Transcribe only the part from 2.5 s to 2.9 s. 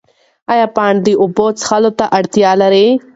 لري؟